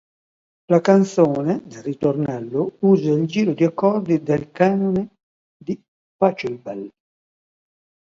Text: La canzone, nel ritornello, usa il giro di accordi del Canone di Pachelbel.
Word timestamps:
La 0.71 0.81
canzone, 0.81 1.61
nel 1.63 1.83
ritornello, 1.83 2.77
usa 2.79 3.11
il 3.11 3.27
giro 3.27 3.53
di 3.53 3.63
accordi 3.63 4.23
del 4.23 4.49
Canone 4.49 5.09
di 5.55 5.79
Pachelbel. 6.17 6.89